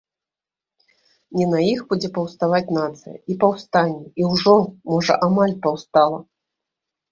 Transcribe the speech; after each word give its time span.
Не 1.39 1.45
на 1.51 1.59
іх 1.73 1.79
будзе 1.91 2.09
паўставаць 2.15 2.73
нацыя, 2.79 3.13
і 3.33 3.37
паўстане, 3.45 4.01
і 4.23 4.27
ўжо, 4.33 4.57
можа, 4.95 5.21
амаль 5.29 5.57
паўстала. 5.69 6.19